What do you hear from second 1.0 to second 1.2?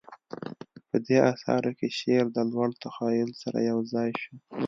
دې